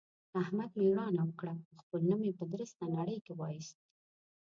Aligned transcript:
احمد 0.41 0.71
مېړانه 0.79 1.21
وکړه 1.25 1.55
او 1.71 1.75
خپل 1.83 2.01
نوم 2.09 2.21
يې 2.27 2.33
په 2.39 2.45
درسته 2.53 2.83
نړۍ 2.97 3.17
کې 3.25 3.33
واېست. 3.39 3.77